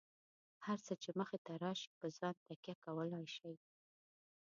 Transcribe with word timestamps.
هر 0.65 0.77
څه 0.85 0.93
چې 1.01 1.09
مخې 1.19 1.39
ته 1.45 1.53
راشي، 1.63 1.89
په 1.99 2.07
ځان 2.17 2.35
تکیه 2.47 2.75
کولای 2.85 3.23
شئ. 3.35 3.55